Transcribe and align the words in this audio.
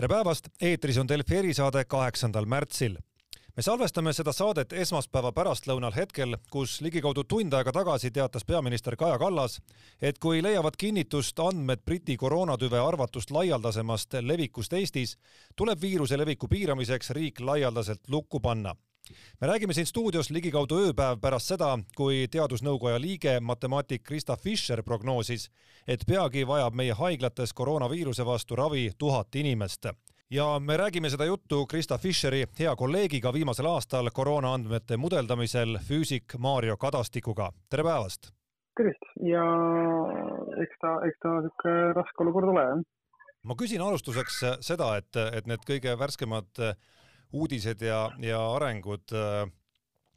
tere 0.00 0.08
päevast, 0.08 0.46
eetris 0.64 0.96
on 0.96 1.08
Delfi 1.08 1.36
erisaade 1.36 1.84
kaheksandal 1.84 2.46
märtsil. 2.48 2.96
me 3.56 3.62
salvestame 3.62 4.12
seda 4.16 4.32
saadet 4.32 4.72
esmaspäeva 4.72 5.32
pärastlõunal 5.36 5.92
hetkel, 5.92 6.36
kus 6.50 6.78
ligikaudu 6.80 7.24
tund 7.24 7.52
aega 7.52 7.72
tagasi 7.72 8.10
teatas 8.10 8.44
peaminister 8.44 8.96
Kaja 8.96 9.18
Kallas, 9.18 9.60
et 10.00 10.18
kui 10.18 10.42
leiavad 10.42 10.78
kinnitust 10.78 11.38
andmed 11.38 11.84
Briti 11.84 12.16
koroonatüve 12.16 12.80
arvatust 12.80 13.30
laialdasemast 13.30 14.16
levikust 14.22 14.72
Eestis, 14.72 15.18
tuleb 15.56 15.80
viiruse 15.82 16.16
leviku 16.16 16.48
piiramiseks 16.48 17.10
riik 17.10 17.40
laialdaselt 17.40 18.00
lukku 18.08 18.40
panna 18.40 18.74
me 19.40 19.46
räägime 19.46 19.74
siin 19.74 19.86
stuudios 19.86 20.30
ligikaudu 20.30 20.78
ööpäev 20.86 21.20
pärast 21.20 21.52
seda, 21.52 21.78
kui 21.96 22.26
teadusnõukoja 22.32 23.00
liige, 23.00 23.40
matemaatik 23.40 24.02
Krista 24.02 24.36
Fischer 24.36 24.82
prognoosis, 24.82 25.50
et 25.88 26.04
peagi 26.06 26.46
vajab 26.46 26.74
meie 26.74 26.92
haiglates 26.92 27.52
koroonaviiruse 27.52 28.26
vastu 28.26 28.56
ravi 28.56 28.90
tuhat 28.98 29.34
inimest. 29.34 29.86
ja 30.30 30.58
me 30.60 30.76
räägime 30.76 31.10
seda 31.10 31.24
juttu 31.24 31.66
Krista 31.66 31.98
Fischeri 31.98 32.44
hea 32.58 32.76
kolleegiga 32.76 33.32
viimasel 33.32 33.66
aastal 33.66 34.10
koroona 34.10 34.54
andmete 34.54 34.96
mudeldamisel, 34.96 35.78
füüsik 35.78 36.38
Mario 36.38 36.76
Kadastikuga. 36.76 37.52
tere 37.70 37.82
päevast! 37.82 38.40
tervist 38.80 39.04
ja 39.26 39.44
eks 40.62 40.80
ta, 40.80 40.94
eks 41.08 41.20
ta 41.22 41.34
niisugune 41.44 41.92
raske 41.96 42.24
olukord 42.24 42.52
ole, 42.52 42.64
jah. 42.68 42.82
ma 43.44 43.56
küsin 43.58 43.82
alustuseks 43.84 44.40
seda, 44.64 44.94
et, 45.00 45.20
et 45.36 45.50
need 45.50 45.64
kõige 45.68 45.96
värskemad 46.00 46.64
uudised 47.32 47.82
ja, 47.82 48.04
ja 48.22 48.40
arengud. 48.54 49.12
Äh, 49.14 49.46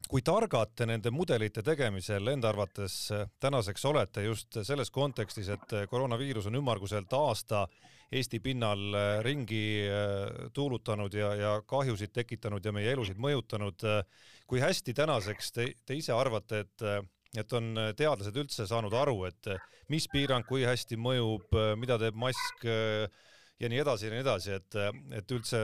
kui 0.10 0.22
targad 0.22 0.74
te 0.76 0.86
nende 0.86 1.14
mudelite 1.16 1.64
tegemisel 1.66 2.28
enda 2.34 2.52
arvates 2.52 2.98
äh, 3.14 3.26
tänaseks 3.42 3.86
olete 3.90 4.26
just 4.28 4.60
selles 4.64 4.92
kontekstis, 4.92 5.50
et 5.54 5.74
äh, 5.74 5.88
koroonaviirus 5.90 6.50
on 6.52 6.62
ümmarguselt 6.62 7.14
aasta 7.18 7.68
Eesti 8.14 8.38
pinnal 8.46 8.94
ringi 9.26 9.88
tuulutanud 10.54 11.16
ja, 11.18 11.32
ja 11.34 11.54
kahjusid 11.66 12.12
tekitanud 12.14 12.62
ja 12.62 12.70
meie 12.70 12.92
elusid 12.94 13.18
mõjutanud. 13.18 13.82
kui 14.46 14.60
hästi 14.62 14.94
tänaseks 14.94 15.50
te, 15.52 15.66
te 15.82 15.98
ise 15.98 16.14
arvate, 16.14 16.60
et 16.60 16.86
et 17.34 17.54
on 17.58 17.74
teadlased 17.98 18.38
üldse 18.38 18.68
saanud 18.70 18.94
aru, 18.94 19.24
et 19.26 19.50
mis 19.90 20.06
piirang 20.14 20.46
kui 20.46 20.62
hästi 20.62 20.94
mõjub, 20.94 21.58
mida 21.82 21.98
teeb 21.98 22.14
mask 22.14 22.68
ja 22.68 23.72
nii 23.72 23.82
edasi 23.82 24.06
ja 24.06 24.14
nii 24.14 24.22
edasi, 24.22 24.60
et, 24.60 24.78
et 25.18 25.34
üldse 25.34 25.64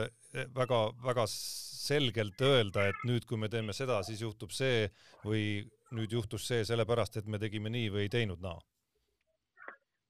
väga-väga 0.54 1.26
selgelt 1.30 2.40
öelda, 2.44 2.86
et 2.90 3.06
nüüd, 3.08 3.26
kui 3.26 3.38
me 3.40 3.48
teeme 3.50 3.74
seda, 3.76 4.00
siis 4.06 4.22
juhtub 4.22 4.52
see 4.54 4.88
või 5.24 5.44
nüüd 5.96 6.12
juhtus 6.14 6.46
see 6.46 6.64
sellepärast, 6.66 7.18
et 7.18 7.26
me 7.26 7.40
tegime 7.42 7.72
nii 7.72 7.90
või 7.94 8.06
ei 8.06 8.12
teinud 8.12 8.42
naa? 8.44 8.58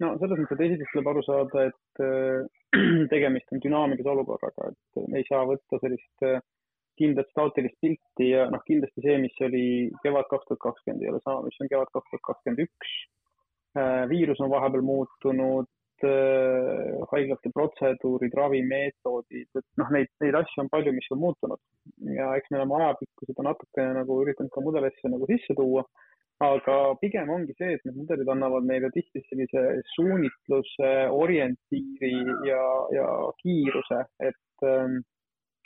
no 0.01 0.15
selles 0.21 0.41
mõttes, 0.41 0.57
et 0.57 0.65
esiteks 0.67 0.95
tuleb 0.95 1.11
aru 1.13 1.23
saada, 1.27 1.67
et 1.69 2.03
äh, 2.05 2.77
tegemist 3.13 3.53
on 3.53 3.61
dünaamilise 3.65 4.13
olukorraga, 4.13 4.71
et 4.73 5.17
ei 5.19 5.27
saa 5.29 5.43
võtta 5.49 5.81
sellist 5.83 6.27
äh, 6.27 6.41
kindlat 7.01 7.29
staatilist 7.33 7.77
pilti 7.85 8.31
ja 8.33 8.47
noh, 8.53 8.63
kindlasti 8.67 9.05
see, 9.05 9.17
mis 9.23 9.43
oli 9.47 9.65
kevad 10.05 10.29
kaks 10.33 10.49
tuhat 10.49 10.63
kakskümmend, 10.67 11.05
ei 11.05 11.13
ole 11.13 11.21
sama, 11.25 11.45
mis 11.47 11.61
on 11.61 11.71
kevad 11.73 11.93
kaks 11.95 12.13
tuhat 12.13 12.25
kakskümmend 12.29 12.65
üks. 12.67 12.95
Äh, 13.79 14.05
viirus 14.11 14.41
on 14.45 14.51
vahepeal 14.53 14.85
muutunud, 14.85 15.69
haiglate 17.11 17.53
protseduurid, 17.55 18.35
ravimeetodid, 18.37 19.49
et 19.59 19.67
noh, 19.81 19.91
neid, 19.95 20.11
neid 20.25 20.39
asju 20.41 20.65
on 20.65 20.71
palju, 20.73 20.95
mis 20.97 21.11
on 21.15 21.21
muutunud 21.25 21.61
ja 22.17 22.31
eks 22.37 22.51
me 22.51 22.61
oleme 22.61 22.79
ajapikku 22.79 23.29
seda 23.29 23.45
natukene 23.49 23.99
nagu 24.01 24.21
üritanud 24.23 24.53
ka 24.55 24.63
mudelisse 24.65 25.13
nagu 25.13 25.29
sisse 25.31 25.57
tuua. 25.59 25.85
aga 26.41 26.75
pigem 27.03 27.29
ongi 27.29 27.53
see, 27.59 27.75
et 27.77 27.83
need 27.85 27.99
mudelid 28.01 28.29
annavad 28.33 28.65
meile 28.65 28.89
tihti 28.95 29.21
sellise 29.27 29.65
suunitluse, 29.95 30.93
orientiiri 31.13 32.15
ja, 32.49 32.63
ja 32.97 33.09
kiiruse, 33.43 33.99
et 34.25 34.65
ähm, 34.65 35.03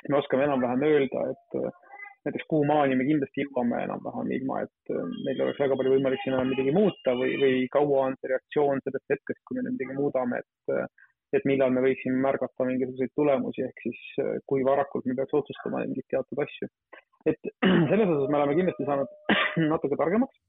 me 0.08 0.18
oskame 0.18 0.48
enam-vähem 0.48 0.82
öelda, 0.88 1.28
et 1.30 1.58
äh, 1.60 1.83
näiteks 2.24 2.46
kuhumaani 2.48 2.96
me 2.96 3.06
kindlasti 3.08 3.44
jõuame 3.44 3.80
enam-vähem 3.84 4.30
ilma, 4.38 4.60
et 4.64 4.92
äh, 4.92 5.08
meil 5.26 5.42
oleks 5.44 5.60
väga 5.60 5.76
palju 5.80 5.96
võimalik 5.96 6.22
siin 6.22 6.36
enam 6.36 6.52
midagi 6.52 6.72
muuta 6.76 7.16
või, 7.20 7.34
või 7.42 7.58
kaua 7.74 8.06
on 8.08 8.16
see 8.20 8.30
reaktsioon 8.32 8.80
sellest 8.84 9.12
hetkest, 9.12 9.42
kui 9.44 9.58
me 9.58 9.66
midagi 9.68 9.98
muudame, 9.98 10.40
et 10.44 10.76
äh, 10.76 10.86
et 11.34 11.46
millal 11.50 11.72
me 11.74 11.82
võiksime 11.82 12.20
märgata 12.22 12.64
mingisuguseid 12.68 13.10
tulemusi, 13.18 13.64
ehk 13.66 13.80
siis 13.82 14.00
äh, 14.22 14.36
kui 14.48 14.64
varakult 14.66 15.06
me 15.08 15.16
peaks 15.18 15.36
otsustama 15.36 15.82
mingeid 15.82 16.06
teatud 16.14 16.42
asju. 16.46 16.70
et 17.28 17.52
selles 17.90 18.08
osas 18.08 18.28
me 18.30 18.40
oleme 18.40 18.56
kindlasti 18.60 18.88
saanud 18.88 19.34
natuke 19.72 20.00
targemaks, 20.00 20.40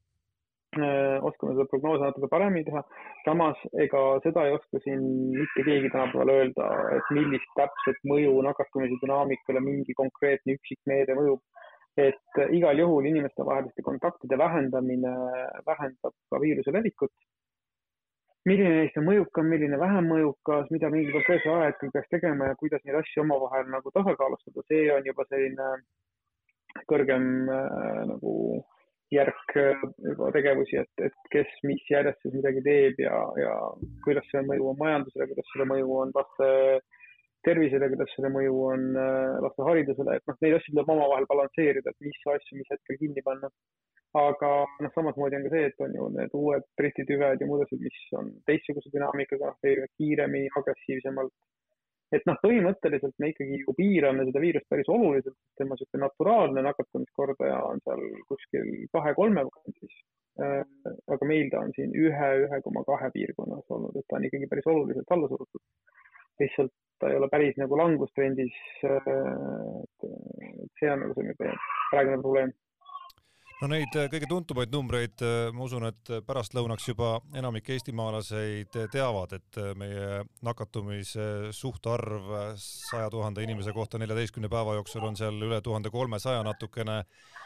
oskame 0.76 1.54
seda 1.56 1.64
prognoose 1.72 2.04
natuke 2.04 2.28
paremini 2.32 2.66
teha. 2.68 2.82
samas 3.26 3.60
ega 3.84 4.02
seda 4.24 4.44
ei 4.48 4.56
oska 4.56 4.82
siin 4.84 5.04
mitte 5.36 5.64
keegi 5.68 5.92
tänapäeval 5.92 6.32
öelda, 6.34 6.72
et 6.98 7.12
millist 7.18 7.52
täpset 7.60 8.00
mõju 8.12 8.40
nakatumise 8.48 9.00
dünaamikale 9.04 9.64
mingi 9.64 9.96
konkreetne 10.00 10.58
üksik 10.60 10.82
meede 10.92 11.16
mõjub 11.20 11.44
et 11.98 12.42
igal 12.52 12.80
juhul 12.80 13.08
inimestevaheliste 13.08 13.84
kontaktide 13.86 14.38
vähendamine 14.38 15.14
vähendab 15.68 16.14
ka 16.30 16.42
viiruse 16.42 16.74
levikut. 16.76 17.12
milline 18.46 18.76
neist 18.78 18.98
on 19.02 19.08
mõjukam, 19.08 19.48
milline 19.50 19.78
vähem 19.82 20.06
mõjukas, 20.12 20.68
mida 20.70 20.90
mingil 20.94 21.16
konkreetsel 21.16 21.56
ajahetkel 21.56 21.92
peaks 21.94 22.12
tegema 22.12 22.52
ja 22.52 22.58
kuidas 22.60 22.84
neid 22.86 23.00
asju 23.00 23.24
omavahel 23.24 23.72
nagu 23.74 23.92
tasakaalustada, 23.96 24.66
see 24.70 24.84
on 24.94 25.08
juba 25.10 25.26
selline 25.30 25.70
kõrgem 26.92 27.26
äh, 27.50 28.04
nagu 28.12 28.34
järk 29.14 29.56
juba 29.56 30.30
tegevusi, 30.36 30.78
et, 30.82 31.08
et 31.08 31.32
kes 31.34 31.58
mis 31.64 31.82
järjestuses 31.90 32.36
midagi 32.36 32.62
teeb 32.66 33.02
ja, 33.02 33.18
ja 33.40 33.56
kuidas 34.06 34.28
see 34.32 34.42
mõju 34.46 34.72
on 34.72 34.80
majandusele, 34.82 35.28
kuidas 35.32 35.52
selle 35.54 35.68
mõju 35.72 35.98
on 36.04 36.14
laste 36.16 36.50
tervisele, 37.46 37.90
kuidas 37.92 38.12
selle 38.16 38.32
mõju 38.34 38.62
on 38.68 38.86
äh, 39.00 39.40
laste 39.46 39.66
haridusele, 39.68 40.18
et 40.18 40.30
noh, 40.30 40.38
neid 40.44 40.58
asju 40.58 40.74
tuleb 40.74 40.94
omavahel 40.96 41.28
balansseerida, 41.32 41.92
et 41.92 42.08
mis 42.08 42.30
asju 42.36 42.60
mis 42.60 42.72
hetkel 42.74 43.02
kinni 43.02 43.26
panna. 43.26 43.52
aga 44.16 44.50
noh, 44.80 44.92
samasmoodi 44.96 45.36
on 45.36 45.44
ka 45.44 45.50
see, 45.52 45.66
et 45.68 45.82
on 45.84 45.96
ju 45.98 46.06
need 46.14 46.36
uued 46.40 46.64
Briti 46.80 47.04
tüved 47.10 47.42
ja 47.42 47.48
muud 47.50 47.66
asjad, 47.66 47.82
mis 47.84 47.98
on 48.16 48.30
teistsuguse 48.48 48.92
dünaamikaga, 48.94 49.52
kiiremini, 50.00 50.54
agressiivsemalt. 50.62 51.34
et 52.16 52.24
noh, 52.30 52.38
põhimõtteliselt 52.46 53.16
me 53.20 53.32
ikkagi 53.34 53.60
ju 53.66 53.76
piirame 53.76 54.24
seda 54.30 54.44
viirust 54.44 54.70
päris 54.72 54.92
oluliselt, 54.94 55.36
tema 55.60 55.76
niisugune 55.76 56.06
naturaalne 56.06 56.64
nakatumiskordaja 56.64 57.58
on 57.72 57.82
seal 57.84 58.06
kuskil 58.30 58.70
kahe-kolme 58.96 59.44
kandis 59.58 60.00
äh, 60.46 60.62
aga 61.18 61.28
meil 61.34 61.52
ta 61.52 61.66
on 61.66 61.76
siin 61.76 61.92
ühe, 62.06 62.32
ühe 62.46 62.62
koma 62.64 62.86
kahe 62.88 63.12
piirkonnas 63.18 63.68
olnud, 63.78 64.00
et 64.00 64.08
ta 64.08 64.20
on 64.20 64.30
ikkagi 64.30 64.48
päris 64.54 64.72
oluliselt 64.72 65.12
alla 65.18 65.28
surutud. 65.34 65.64
lihtsalt 66.40 66.74
ta 67.00 67.10
ei 67.10 67.18
ole 67.18 67.30
päris 67.30 67.58
nagu 67.58 67.78
langustrendis. 67.78 68.54
see 70.80 70.92
on 70.92 71.00
nagu 71.00 71.14
see 71.16 71.52
praegune 71.92 72.22
probleem 72.22 72.54
no 73.62 73.70
neid 73.72 73.94
äh, 73.96 74.08
kõige 74.12 74.28
tuntumaid 74.30 74.74
numbreid, 74.74 75.22
äh, 75.24 75.50
ma 75.56 75.64
usun, 75.66 75.86
et 75.88 76.12
pärastlõunaks 76.28 76.90
juba 76.90 77.16
enamik 77.38 77.70
eestimaalaseid 77.76 78.76
teavad, 78.92 79.36
et 79.38 79.60
äh, 79.62 79.72
meie 79.80 80.24
nakatumise 80.46 81.54
suhtarv 81.56 82.34
saja 82.60 83.08
tuhande 83.14 83.46
inimese 83.46 83.74
kohta 83.76 84.02
neljateistkümne 84.02 84.52
päeva 84.52 84.76
jooksul 84.80 85.08
on 85.08 85.16
seal 85.20 85.40
üle 85.48 85.62
tuhande 85.64 85.92
kolmesaja 85.94 86.44
natukene, 86.46 87.04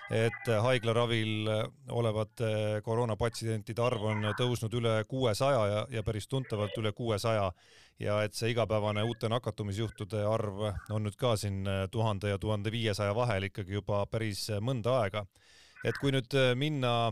et 0.10 0.48
haiglaravil 0.66 1.52
olevate 1.94 2.80
koroonapatsientide 2.82 3.84
arv 3.86 4.08
on 4.10 4.26
tõusnud 4.40 4.74
üle 4.80 4.96
kuuesaja 5.06 5.68
ja, 5.70 5.84
ja 5.94 6.04
päris 6.04 6.26
tuntavalt 6.28 6.74
üle 6.82 6.96
kuuesaja. 6.98 7.52
Ja 8.00 8.22
et 8.24 8.34
see 8.34 8.54
igapäevane 8.54 9.04
uute 9.04 9.28
nakatumisjuhtude 9.30 10.22
arv 10.26 10.62
on 10.96 11.04
nüüd 11.04 11.18
ka 11.20 11.34
siin 11.38 11.68
tuhande 11.92 12.32
ja 12.32 12.40
tuhande 12.40 12.72
viiesaja 12.72 13.14
vahel 13.14 13.50
ikkagi 13.50 13.76
juba 13.76 14.06
päris 14.10 14.46
mõnda 14.64 15.02
aega 15.04 15.26
et 15.88 16.00
kui 16.00 16.12
nüüd 16.14 16.34
äh, 16.38 16.52
minna 16.60 17.12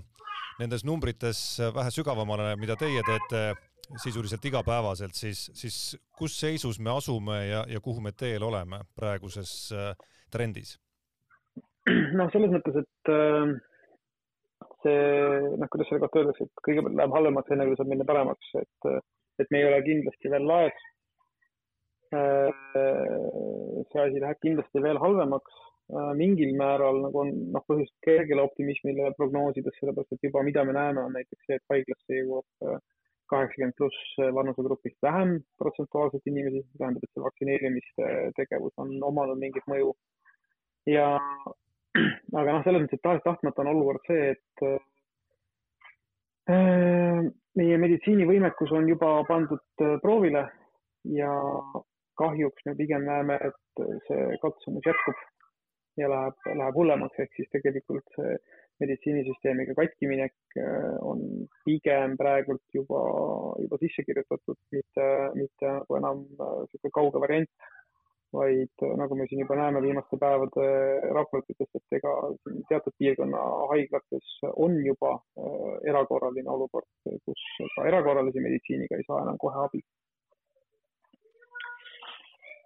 nendes 0.59 0.83
numbrites 0.87 1.39
äh, 1.61 1.71
vähe 1.75 1.93
sügavamale, 1.93 2.55
mida 2.59 2.75
teie 2.79 3.03
teete 3.07 3.53
sisuliselt 4.03 4.43
igapäevaselt, 4.43 5.15
siis, 5.15 5.45
siis 5.55 5.77
kus 6.17 6.35
seisus 6.35 6.79
me 6.83 6.91
asume 6.91 7.37
ja, 7.47 7.63
ja 7.71 7.79
kuhu 7.83 8.03
me 8.03 8.11
teel 8.11 8.43
oleme 8.43 8.81
praeguses 8.97 9.53
äh, 9.71 9.93
trendis? 10.33 10.75
noh, 11.87 12.27
selles 12.33 12.51
mõttes, 12.51 12.81
et 12.81 13.09
see, 14.83 14.97
noh, 15.55 15.69
kuidas 15.71 15.87
selle 15.87 16.01
kohta 16.03 16.19
öeldakse, 16.19 16.49
et 16.49 16.63
kõigepealt 16.67 16.97
läheb 16.99 17.13
halvemaks, 17.15 17.53
enne 17.55 17.67
kui 17.69 17.77
saab 17.79 17.93
minna 17.93 18.07
paremaks, 18.09 18.49
et, 18.59 18.89
et 19.39 19.53
me 19.53 19.61
ei 19.61 19.69
ole 19.69 19.79
kindlasti 19.85 20.33
veel 20.33 20.49
laes. 20.49 20.83
see 22.11 24.03
asi 24.03 24.19
läheb 24.19 24.43
kindlasti 24.43 24.83
veel 24.83 24.99
halvemaks 24.99 25.55
Äh, 25.55 25.66
mingil 25.89 26.55
määral 26.59 26.99
nagu 27.05 27.21
on 27.21 27.29
noh, 27.53 27.63
põhjust 27.69 27.93
kergele 28.03 28.43
optimismile 28.43 29.13
prognoosides, 29.15 29.75
sellepärast 29.79 30.17
et 30.17 30.25
juba 30.27 30.43
mida 30.43 30.65
me 30.67 30.73
näeme, 30.75 31.03
on 31.03 31.13
näiteks 31.15 31.45
see, 31.45 31.55
et 31.55 31.71
haiglasse 31.71 32.17
jõuab 32.17 32.67
äh, 32.67 32.81
kaheksakümmend 33.31 33.75
pluss 33.77 34.17
vanusegrupist 34.35 34.99
vähem 35.03 35.37
protsentuaalselt 35.59 36.27
inimesi, 36.27 36.63
tähendab, 36.79 37.03
et 37.03 37.11
see 37.13 37.23
vaktsineerimiste 37.23 38.11
tegevus 38.39 38.75
on 38.83 38.93
omanud 39.03 39.39
mingit 39.39 39.65
mõju. 39.71 39.93
ja 40.91 41.07
aga 42.39 42.51
noh, 42.51 42.63
selles 42.67 42.83
mõttes, 42.83 42.99
et 42.99 43.05
tahes-tahtmata 43.07 43.63
on 43.63 43.71
olukord 43.73 44.11
see, 44.11 44.35
et 44.35 44.65
äh, 44.67 44.79
meie 47.59 47.79
meditsiinivõimekus 47.83 48.71
on 48.75 48.87
juba 48.91 49.09
pandud 49.27 49.87
proovile 50.03 50.43
ja 51.15 51.31
kahjuks 52.19 52.65
me 52.65 52.75
pigem 52.75 53.03
näeme, 53.07 53.39
et 53.49 53.83
see 54.07 54.37
katsumus 54.43 54.87
jätkub 54.87 55.26
ja 55.97 56.09
läheb, 56.11 56.47
läheb 56.61 56.77
hullemaks, 56.79 57.19
ehk 57.23 57.35
siis 57.37 57.49
tegelikult 57.53 58.15
see 58.15 58.35
meditsiinisüsteemiga 58.81 59.73
katkiminek 59.77 60.35
äh, 60.61 60.93
on 61.01 61.23
pigem 61.65 62.13
praegult 62.19 62.61
juba, 62.77 63.01
juba 63.63 63.79
sisse 63.81 64.05
kirjutatud, 64.05 64.59
mitte, 64.75 65.07
mitte 65.39 65.73
nagu 65.79 65.99
enam 65.99 66.23
niisugune 66.37 66.93
kauge 66.99 67.23
variant, 67.23 67.67
vaid 68.35 68.85
nagu 68.99 69.15
me 69.15 69.25
siin 69.29 69.41
juba 69.41 69.55
näeme 69.57 69.81
viimaste 69.81 70.19
päevade 70.21 70.65
raportitest, 71.15 71.79
et 71.79 71.99
ega 71.99 72.13
teatud 72.69 72.93
piirkonna 72.99 73.43
haiglates 73.71 74.33
on 74.53 74.75
juba 74.85 75.13
erakorraline 75.87 76.51
olukord, 76.51 76.89
kus 77.25 77.45
ka 77.75 77.87
erakorralise 77.87 78.43
meditsiiniga 78.43 78.99
ei 78.99 79.07
saa 79.07 79.23
enam 79.23 79.39
kohe 79.41 79.63
abi 79.63 79.81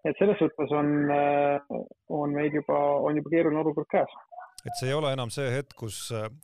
et 0.08 0.18
selles 0.18 0.38
suhtes 0.42 0.74
on, 0.76 0.92
äh, 1.14 1.80
on 2.10 2.34
meil 2.36 2.54
juba, 2.54 2.78
on 3.06 3.18
juba 3.20 3.34
keeruline 3.34 3.62
olukord 3.62 3.90
käes. 3.92 4.14
et 4.62 4.78
see 4.78 4.92
ei 4.92 4.94
ole 4.98 5.10
enam 5.14 5.32
see 5.34 5.48
hetk, 5.50 5.74
kus, 5.78 6.00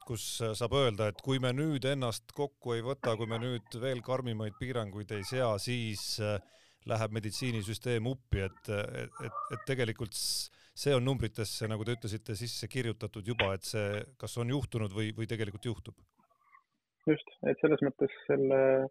kus 0.07 0.25
saab 0.57 0.74
öelda, 0.80 1.12
et 1.12 1.19
kui 1.25 1.38
me 1.44 1.51
nüüd 1.54 1.86
ennast 1.86 2.31
kokku 2.38 2.74
ei 2.74 2.81
võta, 2.86 3.13
kui 3.18 3.30
me 3.30 3.38
nüüd 3.42 3.77
veel 3.81 4.01
karmimaid 4.06 4.57
piiranguid 4.57 5.13
ei 5.13 5.25
sea, 5.27 5.51
siis 5.62 6.18
äh, 6.24 6.39
läheb 6.89 7.13
meditsiinisüsteem 7.13 8.07
uppi, 8.09 8.45
et, 8.48 8.71
et, 9.04 9.21
et, 9.27 9.42
et 9.54 9.65
tegelikult 9.69 10.18
see 10.18 10.94
on 10.95 11.06
numbritesse, 11.06 11.68
nagu 11.69 11.86
te 11.86 11.98
ütlesite, 11.98 12.38
sisse 12.38 12.69
kirjutatud 12.69 13.25
juba, 13.25 13.51
et 13.57 13.65
see 13.65 14.01
kas 14.21 14.38
on 14.42 14.54
juhtunud 14.54 14.94
või, 14.94 15.12
või 15.18 15.30
tegelikult 15.30 15.69
juhtub? 15.69 15.98
just, 17.07 17.30
et 17.48 17.62
selles 17.62 17.81
mõttes 17.86 18.13
selle 18.27 18.57
Äh, 18.68 18.88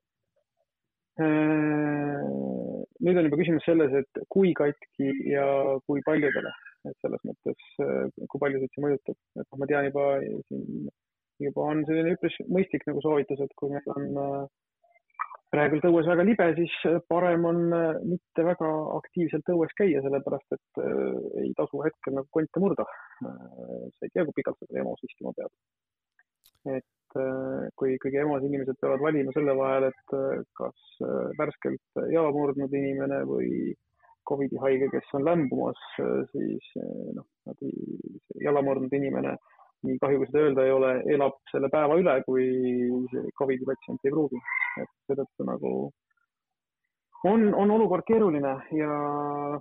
nüüd 3.06 3.16
on 3.16 3.28
juba 3.28 3.38
küsimus 3.40 3.64
selles, 3.64 3.92
et 3.96 4.20
kui 4.32 4.52
katki 4.56 5.08
ja 5.30 5.46
kui 5.88 6.02
paljudele, 6.06 6.52
et 6.90 6.96
selles 7.04 7.22
mõttes, 7.28 7.58
äh, 7.84 8.04
kui 8.28 8.42
paljusid 8.42 8.70
see 8.74 8.84
mõjutab, 8.84 9.16
et 9.16 9.46
noh, 9.46 9.58
ma 9.60 9.68
tean 9.70 9.88
juba 9.88 10.04
siin 10.50 10.88
juba 11.44 11.66
on 11.68 11.82
selline 11.84 12.14
üpris 12.16 12.36
mõistlik 12.48 12.86
nagu 12.88 13.00
soovitus, 13.04 13.40
et 13.44 13.52
kui 13.60 13.68
meil 13.72 13.88
on 13.92 14.04
äh, 14.22 14.46
praegu 15.52 15.80
õues 15.88 16.08
väga 16.08 16.24
libe, 16.28 16.46
siis 16.56 16.74
parem 17.12 17.44
on 17.48 17.58
mitte 18.08 18.44
väga 18.44 18.70
aktiivselt 18.96 19.52
õues 19.52 19.72
käia, 19.78 20.02
sellepärast 20.04 20.56
et 20.56 20.80
ei 21.44 21.52
tasu 21.56 21.80
hetkel 21.84 22.16
nagu 22.18 22.28
konte 22.34 22.60
murda. 22.60 22.84
sa 23.22 24.02
ei 24.04 24.12
tea, 24.12 24.24
kui 24.26 24.36
pikalt 24.36 24.58
sa 24.60 24.80
EMO-s 24.80 25.06
istuma 25.06 25.32
pead. 25.38 25.52
et 26.76 26.84
Äh, 26.84 26.95
kui 27.78 27.94
ikkagi 27.96 28.20
EMO-s 28.22 28.46
inimesed 28.46 28.78
peavad 28.80 29.02
valima 29.04 29.34
selle 29.34 29.54
vahel, 29.58 29.88
et 29.90 30.14
äh, 30.16 30.44
kas 30.58 30.86
äh, 31.06 31.26
värskelt 31.38 32.00
jala 32.12 32.32
murdnud 32.34 32.72
inimene 32.72 33.22
või 33.28 33.50
Covidi 34.26 34.58
haige, 34.58 34.88
kes 34.90 35.12
on 35.14 35.22
lämbumas, 35.22 35.78
siis 36.32 36.64
noh, 37.14 37.26
jala 38.42 38.62
murdnud 38.66 38.96
inimene, 38.98 39.36
nii 39.86 40.00
kahju 40.02 40.18
kui 40.18 40.26
seda 40.32 40.48
öelda 40.48 40.64
ei 40.66 40.72
ole, 40.74 40.90
elab 41.14 41.36
selle 41.52 41.70
päeva 41.70 41.94
üle, 42.00 42.16
kui 42.26 42.48
Covidi 43.38 43.68
patsient 43.68 44.02
ei 44.02 44.10
pruugi. 44.16 44.40
et 44.82 44.90
seetõttu 45.06 45.46
nagu 45.46 45.70
on, 47.30 47.46
on 47.54 47.70
olukord 47.76 48.04
keeruline 48.08 48.56
ja 48.76 48.90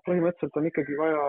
põhimõtteliselt 0.08 0.58
on 0.60 0.68
ikkagi 0.72 0.98
vaja 1.00 1.22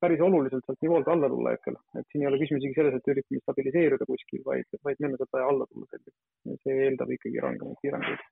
päris 0.00 0.20
oluliselt 0.24 0.64
sealt 0.66 0.82
nivoolt 0.84 1.08
alla 1.12 1.28
tulla 1.28 1.52
hetkel, 1.54 1.76
et 1.98 2.06
siin 2.12 2.24
ei 2.24 2.30
ole 2.30 2.40
küsimus 2.40 2.64
isegi 2.64 2.78
selles, 2.78 2.96
et 2.96 3.10
üritame 3.12 3.42
stabiliseeruda 3.42 4.08
kuskil, 4.08 4.42
vaid, 4.46 4.78
vaid 4.86 5.02
meil 5.02 5.16
on 5.16 5.20
sealt 5.20 5.38
alla 5.42 5.66
tulla 5.70 5.90
selgelt. 5.90 6.16
see 6.64 6.78
eeldab 6.86 7.12
ikkagi 7.16 7.44
rangemaid 7.44 7.82
piiranguid. 7.84 8.24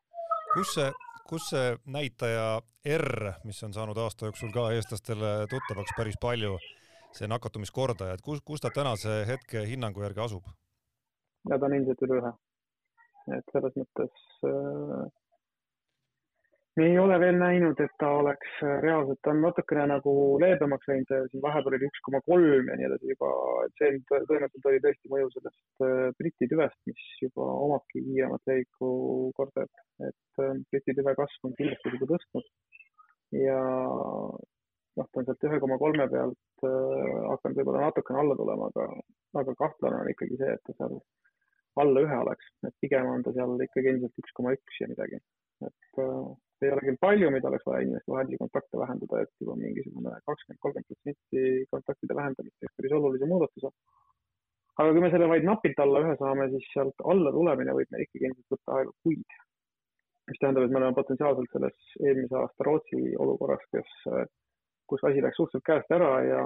kus 0.54 0.74
see, 0.78 0.88
kus 1.28 1.50
see 1.52 1.76
näitaja 1.98 2.48
R, 2.96 3.32
mis 3.44 3.62
on 3.68 3.76
saanud 3.76 4.00
aasta 4.04 4.30
jooksul 4.30 4.52
ka 4.54 4.70
eestlastele 4.78 5.32
tuttavaks 5.52 5.96
päris 5.96 6.16
palju, 6.20 6.56
see 7.18 7.28
nakatumiskordaja, 7.28 8.16
et 8.16 8.24
kus, 8.24 8.40
kus 8.44 8.64
ta 8.64 8.72
tänase 8.74 9.22
hetke 9.28 9.66
hinnangu 9.68 10.04
järgi 10.06 10.24
asub? 10.24 10.52
ja 11.48 11.58
ta 11.58 11.68
on 11.68 11.76
endiselt 11.76 12.04
üle 12.08 12.20
ühe. 12.22 12.34
et 13.36 13.52
selles 13.52 13.74
mõttes 13.76 14.28
äh, 14.48 15.08
me 16.78 16.86
ei 16.86 16.98
ole 16.98 17.16
veel 17.20 17.38
näinud, 17.40 17.80
et 17.82 17.94
ta 17.98 18.08
oleks 18.20 18.50
äh, 18.62 18.76
reaalselt, 18.84 19.18
ta 19.24 19.32
on 19.32 19.40
natukene 19.42 19.86
nagu 19.90 20.12
leebemaks 20.42 20.90
läinud, 20.90 21.10
siin 21.32 21.42
vahepeal 21.42 21.76
oli 21.78 21.88
üks 21.88 22.02
koma 22.06 22.20
kolm 22.26 22.70
ja 22.70 22.76
nii 22.78 22.86
edasi 22.88 23.10
juba, 23.12 23.30
et 23.66 23.82
see 23.82 23.96
tõenäoliselt 24.10 24.68
oli 24.70 24.82
tõesti 24.84 25.12
mõju 25.14 25.30
sellest 25.34 25.86
äh, 25.86 26.04
Briti 26.20 26.48
tüvest, 26.52 26.78
mis 26.90 27.02
juba 27.24 27.48
omabki 27.66 28.04
kiiremat 28.06 28.52
leviku 28.52 28.92
kordajat, 29.38 29.84
et 30.06 30.42
äh, 30.44 30.54
Briti 30.70 30.94
tüve 31.00 31.16
kasv 31.18 31.50
on 31.50 31.58
kindlasti 31.58 31.94
seda 31.96 32.10
tõstnud. 32.14 32.50
Ja 33.36 33.60
noh, 33.60 35.06
ta 35.06 35.20
on 35.20 35.26
sealt 35.26 35.46
ühe 35.50 35.58
koma 35.60 35.76
kolme 35.82 36.06
pealt 36.08 36.62
hakanud 36.64 37.58
võib-olla 37.58 37.88
natukene 37.88 38.22
alla 38.22 38.36
tulema, 38.38 38.70
aga, 38.72 38.86
aga 39.42 39.54
kahtlane 39.58 39.98
on 40.00 40.12
ikkagi 40.14 40.38
see, 40.40 40.54
et 40.54 40.62
ta 40.64 40.74
seal 40.78 40.96
alla 41.82 42.02
ühe 42.06 42.16
oleks, 42.24 42.48
et 42.66 42.74
pigem 42.82 43.10
on 43.10 43.22
ta 43.26 43.34
seal 43.36 43.52
ikkagi 43.66 43.92
endiselt 43.92 44.22
üks 44.22 44.34
koma 44.38 44.54
üks 44.56 44.80
ja 44.80 44.88
midagi, 44.90 45.20
et 45.68 46.00
ei 46.66 46.72
ole 46.74 46.84
küll 46.84 46.98
palju, 47.00 47.30
mida 47.34 47.50
oleks 47.50 47.66
vaja 47.68 47.84
inimeste 47.84 48.12
vahelisi 48.12 48.38
kontakte 48.40 48.80
vähendada, 48.80 49.22
et 49.22 49.42
juba 49.42 49.56
mingisugune 49.58 50.14
kakskümmend, 50.30 50.60
kolmkümmend 50.64 50.88
protsenti 50.92 51.66
kontaktide 51.74 52.16
vähendamist 52.18 52.56
teeks 52.58 52.76
päris 52.78 52.94
olulise 52.98 53.28
muudatuse. 53.32 53.70
aga 54.78 54.94
kui 54.94 55.02
me 55.02 55.10
selle 55.10 55.28
vaid 55.30 55.46
napilt 55.46 55.80
alla 55.84 56.02
ühe 56.04 56.16
saame, 56.22 56.48
siis 56.54 56.66
sealt 56.72 57.06
alla 57.12 57.32
tulemine 57.34 57.74
võib 57.78 57.94
meil 57.94 58.04
ikkagi 58.06 58.28
ilmselt 58.30 58.56
võtta 58.56 58.76
aega 58.78 58.94
kuid. 59.06 59.38
mis 60.30 60.40
tähendab, 60.42 60.66
et 60.66 60.74
me 60.74 60.80
oleme 60.80 60.98
potentsiaalselt 60.98 61.54
selles 61.54 61.92
eelmise 62.04 62.36
aasta 62.36 62.64
Rootsi 62.66 62.98
olukorras, 63.24 63.62
kes, 63.72 63.94
kus 64.90 65.04
asi 65.08 65.22
läks 65.24 65.40
suhteliselt 65.40 65.68
käest 65.70 65.94
ära 65.98 66.10
ja 66.26 66.42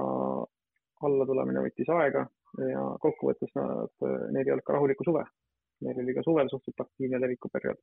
alla 1.09 1.27
tulemine 1.27 1.65
võttis 1.65 1.91
aega 1.91 2.27
ja 2.71 2.85
kokkuvõttes 3.03 3.51
nad, 3.59 3.97
neil 4.31 4.47
ei 4.47 4.55
olnud 4.55 4.69
ka 4.69 4.77
rahulikku 4.77 5.09
suve. 5.09 5.25
Neil 5.83 5.99
oli 5.99 6.15
ka 6.15 6.23
suvel 6.23 6.51
suhteliselt 6.53 6.85
aktiivne 6.87 7.19
levikuperiood 7.25 7.81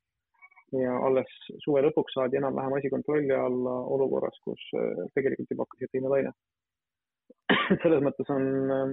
ja 0.77 0.95
alles 1.07 1.29
suve 1.63 1.81
lõpuks 1.85 2.15
saadi 2.17 2.39
enam-vähem 2.39 2.75
asi 2.77 2.91
kontrolli 2.93 3.35
alla 3.35 3.75
olukorras, 3.95 4.37
kus 4.45 4.61
äh, 4.77 5.05
tegelikult 5.15 5.53
juba 5.53 5.65
hakkas 5.67 5.91
teine 5.93 6.11
laine. 6.13 6.33
selles 7.83 8.03
mõttes 8.05 8.29
on 8.33 8.45
äh, 8.75 8.91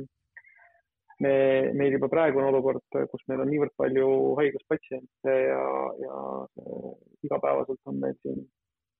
me, 1.24 1.32
meil 1.80 1.96
juba 1.96 2.10
praegu 2.12 2.40
on 2.40 2.50
olukord, 2.50 2.84
kus 3.12 3.24
meil 3.30 3.42
on 3.44 3.50
niivõrd 3.52 3.74
palju 3.80 4.08
haiguspatsiente 4.40 5.34
ja, 5.48 5.64
ja 6.02 6.20
äh, 6.62 6.92
igapäevaselt 7.28 7.92
on 7.92 8.00
meil 8.04 8.16
siin, 8.22 8.44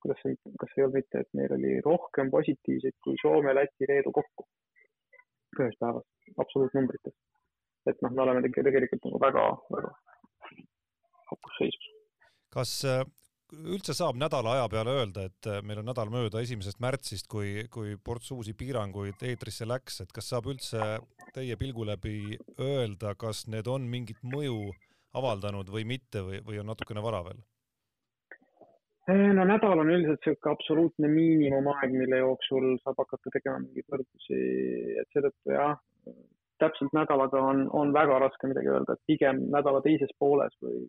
kuidas 0.05 0.21
see, 0.23 0.37
kas 0.61 0.77
ei 0.77 0.87
olnud 0.87 1.01
mitte, 1.01 1.25
et 1.25 1.41
meil 1.41 1.57
oli 1.59 1.79
rohkem 1.85 2.33
positiivseid 2.35 2.99
kui 3.05 3.19
Soome, 3.23 3.55
Läti, 3.57 3.89
Leedu 3.91 4.13
kokku 4.17 4.49
ühes 5.57 5.77
päevas, 5.81 6.05
absoluutnumbrites. 6.37 7.17
et 7.89 8.01
noh, 8.03 8.13
me 8.13 8.25
oleme 8.25 8.43
tegelikult 8.53 9.07
nagu 9.07 9.21
väga, 9.23 9.45
väga 9.73 9.93
hapusseisus 11.31 11.96
kas 12.57 12.73
äh, 12.89 13.03
üldse 13.53 13.95
saab 13.97 14.19
nädala 14.21 14.57
aja 14.57 14.69
peale 14.73 14.95
öelda, 15.01 15.27
et 15.29 15.49
äh, 15.51 15.61
meil 15.67 15.83
on 15.83 15.91
nädal 15.91 16.11
mööda 16.13 16.43
esimesest 16.43 16.81
märtsist, 16.83 17.29
kui, 17.31 17.67
kui 17.73 17.97
ports 18.09 18.33
uusi 18.35 18.57
piiranguid 18.59 19.23
eetrisse 19.29 19.69
läks, 19.69 20.01
et 20.05 20.15
kas 20.15 20.33
saab 20.33 20.49
üldse 20.53 20.97
teie 21.37 21.59
pilgu 21.61 21.87
läbi 21.87 22.39
öelda, 22.61 23.15
kas 23.19 23.45
need 23.53 23.69
on 23.71 23.89
mingit 23.93 24.23
mõju 24.25 24.71
avaldanud 25.17 25.69
või 25.73 25.85
mitte 25.89 26.25
või, 26.25 26.41
või 26.47 26.63
on 26.63 26.73
natukene 26.73 27.05
vara 27.05 27.23
veel? 27.29 27.45
Äh, 29.07 29.29
no 29.37 29.45
nädal 29.47 29.85
on 29.85 29.93
üldiselt 29.93 30.25
niisugune 30.25 30.57
absoluutne 30.57 31.13
miinimumaeg, 31.13 31.93
mille 31.95 32.23
jooksul 32.25 32.73
saab 32.83 33.05
hakata 33.05 33.35
tegema 33.37 33.61
mingeid 33.63 33.87
võrdlusi, 33.93 34.41
et 35.03 35.13
seetõttu 35.15 35.55
jah, 35.55 35.77
täpselt 36.63 36.97
nädalaga 36.97 37.43
on, 37.53 37.67
on 37.77 37.93
väga 37.95 38.19
raske 38.25 38.49
midagi 38.51 38.73
öelda, 38.73 38.97
et 38.97 39.13
pigem 39.13 39.45
nädala 39.53 39.85
teises 39.85 40.11
pooles 40.19 40.57
või 40.65 40.83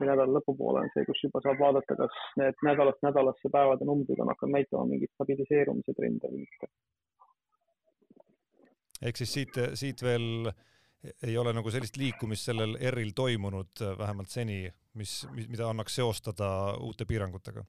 või 0.00 0.08
nädala 0.10 0.38
lõpupoole 0.38 0.84
on 0.84 0.90
see, 0.94 1.04
kus 1.08 1.22
juba 1.24 1.42
saab 1.44 1.60
vaadata, 1.60 1.96
kas 1.98 2.18
need 2.40 2.64
nädalast 2.68 3.04
nädalasse 3.06 3.52
päevade 3.52 3.88
numbrid 3.88 4.22
on 4.22 4.32
hakanud 4.32 4.58
näitama 4.58 4.88
mingit 4.90 5.12
stabiliseerumise 5.14 5.94
trende 5.98 6.32
või 6.32 6.44
mitte. 6.46 6.70
ehk 9.02 9.18
siis 9.18 9.32
siit, 9.38 9.58
siit 9.74 10.02
veel 10.02 10.52
ei 11.26 11.36
ole 11.38 11.52
nagu 11.52 11.70
sellist 11.74 11.96
liikumist 11.98 12.46
sellel 12.50 12.76
R-il 12.92 13.10
toimunud 13.16 13.82
vähemalt 13.98 14.30
seni, 14.30 14.64
mis, 14.94 15.22
mida 15.34 15.68
annaks 15.68 15.96
seostada 15.98 16.48
uute 16.80 17.06
piirangutega 17.08 17.64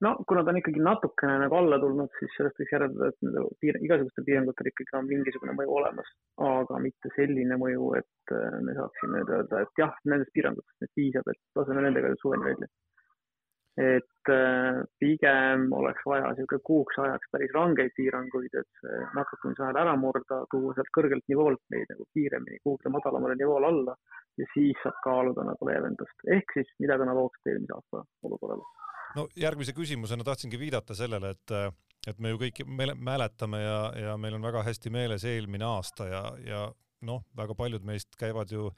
no 0.00 0.14
kuna 0.28 0.44
ta 0.44 0.52
on 0.52 0.58
ikkagi 0.60 0.82
natukene 0.84 1.38
nagu 1.42 1.56
alla 1.58 1.78
tulnud, 1.82 2.10
siis 2.18 2.34
sellest 2.36 2.60
võiks 2.60 2.74
järeldada, 2.74 3.10
et 3.10 3.24
nende 3.26 3.44
piir, 3.62 3.78
igasugustel 3.82 4.26
piirangutel 4.28 4.70
ikkagi 4.70 4.98
on 4.98 5.08
mingisugune 5.10 5.54
mõju 5.58 5.78
olemas, 5.80 6.12
aga 6.48 6.82
mitte 6.84 7.12
selline 7.16 7.58
mõju, 7.60 7.88
et 8.00 8.34
äh, 8.36 8.58
me 8.66 8.76
saaksime 8.78 9.24
öelda, 9.24 9.64
et 9.64 9.82
jah, 9.82 9.96
nendest 10.12 10.34
piirangutest 10.36 10.84
nüüd 10.84 10.94
piisab, 11.00 11.32
et 11.32 11.58
laseme 11.58 11.86
nendega 11.86 12.12
suveni 12.22 12.52
välja. 12.52 12.70
et 13.78 14.30
äh, 14.34 14.78
pigem 14.98 15.68
oleks 15.80 16.02
vaja 16.06 16.32
niisugune 16.32 16.64
kuuks 16.66 16.96
ajaks 16.98 17.30
päris 17.34 17.52
rangeid 17.54 17.92
piiranguid, 17.98 18.54
et 18.60 18.80
see 18.82 19.04
nakatumisahel 19.18 19.78
ära 19.82 19.92
murda, 19.98 20.40
tuua 20.54 20.74
sealt 20.74 20.90
kõrgelt 20.96 21.26
nivoolt 21.30 21.62
neid 21.74 21.86
nagu 21.92 22.06
kiiremini 22.14 22.58
kuhugi 22.64 22.90
madalamale 22.90 23.38
nivoole 23.38 23.70
alla 23.70 23.94
ja 24.38 24.50
siis 24.54 24.82
saab 24.82 24.98
kaaluda 25.06 25.46
nagu 25.46 25.70
leevendust, 25.70 26.26
ehk 26.26 26.58
siis 26.58 26.74
midagi 26.82 27.06
analoogset 27.06 27.54
eelmise 27.54 27.78
aasta 27.78 28.02
olukorrale 28.26 28.66
no 29.16 29.26
järgmise 29.36 29.74
küsimusena 29.76 30.26
tahtsingi 30.26 30.60
viidata 30.60 30.96
sellele, 30.98 31.34
et 31.36 31.56
et 32.08 32.20
me 32.22 32.30
ju 32.30 32.38
kõik 32.40 32.62
mäletame 32.96 33.58
ja, 33.60 33.78
ja 33.98 34.12
meil 34.20 34.36
on 34.38 34.44
väga 34.46 34.62
hästi 34.64 34.90
meeles 34.94 35.24
eelmine 35.28 35.66
aasta 35.66 36.06
ja, 36.08 36.22
ja 36.46 36.60
noh, 37.04 37.24
väga 37.36 37.56
paljud 37.58 37.84
meist 37.84 38.14
käivad 38.16 38.52
ju 38.54 38.70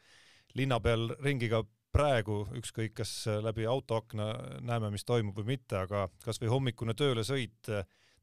linna 0.58 0.80
peal 0.82 1.12
ringi 1.22 1.50
ka 1.52 1.62
praegu, 1.94 2.42
ükskõik 2.58 2.94
kas 3.00 3.12
läbi 3.44 3.66
autoakna 3.70 4.32
näeme, 4.66 4.90
mis 4.94 5.04
toimub 5.06 5.36
või 5.40 5.56
mitte, 5.56 5.82
aga 5.84 6.08
kasvõi 6.24 6.50
hommikune 6.50 6.94
töölesõit 6.98 7.70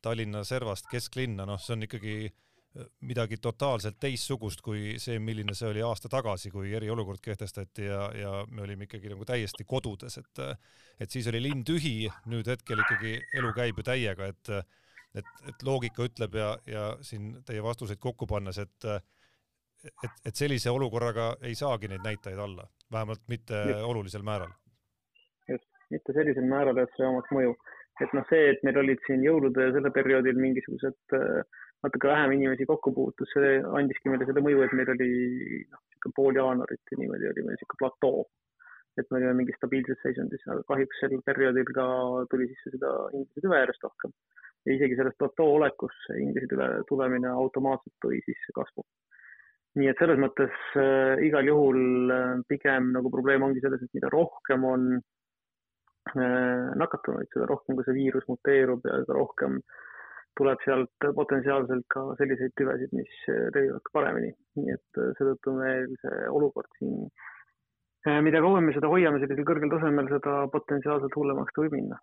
Tallinna 0.01 0.43
servast 0.45 0.89
kesklinna, 0.91 1.45
noh, 1.49 1.59
see 1.61 1.73
on 1.73 1.87
ikkagi 1.87 2.17
midagi 3.01 3.37
totaalselt 3.41 3.97
teistsugust 3.99 4.61
kui 4.65 4.95
see, 5.01 5.19
milline 5.19 5.55
see 5.57 5.69
oli 5.71 5.83
aasta 5.85 6.09
tagasi, 6.11 6.51
kui 6.53 6.73
eriolukord 6.77 7.21
kehtestati 7.23 7.87
ja, 7.87 8.01
ja 8.15 8.33
me 8.51 8.65
olime 8.65 8.87
ikkagi 8.87 9.11
nagu 9.13 9.25
täiesti 9.25 9.65
kodudes, 9.67 10.17
et 10.21 10.43
et 10.99 11.13
siis 11.13 11.27
oli 11.29 11.41
linn 11.43 11.63
tühi, 11.65 12.09
nüüd 12.31 12.47
hetkel 12.49 12.81
ikkagi 12.81 13.17
elu 13.37 13.53
käib 13.57 13.81
ju 13.81 13.87
täiega, 13.87 14.31
et 14.33 14.53
et, 15.17 15.29
et 15.49 15.63
loogika 15.65 16.05
ütleb 16.05 16.35
ja, 16.37 16.49
ja 16.67 16.87
siin 17.01 17.37
teie 17.45 17.63
vastuseid 17.63 17.99
kokku 18.01 18.27
pannes, 18.29 18.59
et 18.61 18.89
et, 19.87 20.21
et 20.25 20.35
sellise 20.35 20.71
olukorraga 20.73 21.35
ei 21.45 21.55
saagi 21.55 21.89
neid 21.91 22.03
näitajaid 22.05 22.39
alla, 22.41 22.67
vähemalt 22.91 23.23
mitte 23.27 23.61
just. 23.69 23.83
olulisel 23.85 24.25
määral. 24.25 24.51
just, 25.47 25.67
mitte 25.93 26.13
sellisel 26.13 26.47
määral, 26.49 26.81
et 26.81 26.93
see 26.97 27.07
omaks 27.07 27.33
mõju. 27.33 27.55
et 28.01 28.13
noh, 28.13 28.25
see, 28.29 28.49
et 28.53 28.65
meil 28.65 28.77
olid 28.83 28.99
siin 29.07 29.23
jõulude 29.25 29.69
ja 29.69 29.73
selle 29.73 29.89
perioodil 29.93 30.37
mingisugused 30.41 31.17
äh, 31.17 31.63
natuke 31.85 32.07
vähem 32.07 32.33
inimesi 32.35 32.65
kokku 32.65 32.93
puutus, 32.93 33.29
see 33.33 33.57
andiski 33.79 34.09
meile 34.11 34.25
selle 34.27 34.43
mõju, 34.45 34.63
et 34.65 34.73
meil 34.77 34.91
oli 34.95 35.09
noh, 35.69 35.81
niisugune 35.83 36.17
pool 36.17 36.39
jaanuarit 36.39 36.93
ja 36.93 36.99
niimoodi 37.01 37.29
oli 37.31 37.45
meil 37.45 37.57
niisugune 37.57 37.81
platoo. 37.83 38.27
et 38.97 39.05
me 39.11 39.19
olime 39.19 39.33
mingis 39.37 39.59
stabiilses 39.59 39.99
seisundis, 40.01 40.41
aga 40.49 40.63
kahjuks 40.71 41.01
sel 41.03 41.11
perioodil 41.25 41.67
ka 41.77 41.83
tuli 42.31 42.47
sisse 42.49 42.71
seda 42.73 42.93
inglise 43.13 43.43
tüve 43.43 43.59
järjest 43.59 43.83
rohkem. 43.85 44.15
ja 44.65 44.73
isegi 44.73 44.97
sellest 44.97 45.19
platoo 45.21 45.51
olekust 45.59 46.07
see 46.07 46.23
inglise 46.23 46.49
tüve 46.53 46.69
tulemine 46.89 47.29
automaatselt 47.29 47.93
tõi 48.05 48.23
sisse 48.25 48.55
kasvu. 48.57 48.85
nii 49.77 49.91
et 49.91 50.01
selles 50.01 50.17
mõttes 50.23 50.55
äh, 50.81 51.21
igal 51.27 51.45
juhul 51.45 52.15
äh, 52.15 52.31
pigem 52.49 52.89
nagu 52.95 53.13
probleem 53.13 53.45
ongi 53.45 53.61
selles, 53.61 53.83
et 53.85 53.93
mida 53.99 54.09
rohkem 54.09 54.65
on 54.65 54.87
äh, 54.97 56.73
nakatunuid, 56.81 57.29
seda 57.35 57.45
rohkem 57.53 57.77
ka 57.77 57.85
see 57.85 57.99
viirus 57.99 58.25
muteerub 58.31 58.81
ja 58.89 58.97
seda 59.03 59.19
rohkem 59.19 59.61
äh, 59.61 59.85
tuleb 60.37 60.61
sealt 60.65 61.07
potentsiaalselt 61.17 61.87
ka 61.93 62.03
selliseid 62.19 62.53
tüvesid, 62.59 62.93
mis 62.97 63.13
levivad 63.55 63.83
ka 63.85 63.95
paremini. 63.99 64.33
nii 64.59 64.73
et 64.73 64.99
äh, 65.01 65.09
seetõttu 65.17 65.55
meil 65.57 65.89
see 66.01 66.27
olukord 66.33 66.69
siin, 66.79 67.07
äh, 68.07 68.19
mida 68.25 68.41
kauem 68.43 68.69
me 68.69 68.75
seda 68.75 68.91
hoiame 68.91 69.21
sellisel 69.23 69.47
kõrgel 69.47 69.73
tasemel, 69.73 70.09
seda 70.11 70.37
potentsiaalselt 70.53 71.17
hullemaks 71.19 71.55
ta 71.55 71.65
võib 71.65 71.77
minna. 71.77 71.99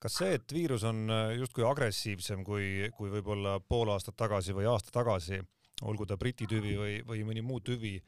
kas 0.00 0.16
see, 0.22 0.34
et 0.38 0.52
viirus 0.56 0.84
on 0.88 1.02
äh, 1.12 1.34
justkui 1.40 1.66
agressiivsem 1.68 2.44
kui, 2.44 2.90
kui 2.96 3.12
võib-olla 3.12 3.58
pool 3.60 3.92
aastat 3.94 4.16
tagasi 4.20 4.56
või 4.56 4.68
aasta 4.70 4.94
tagasi, 5.00 5.40
olgu 5.84 6.06
ta 6.08 6.20
Briti 6.20 6.48
tüvi 6.48 6.76
või, 6.76 6.94
või 7.08 7.24
mõni 7.28 7.44
muu 7.44 7.60
tüvi, 7.64 7.98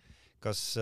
kas 0.42 0.76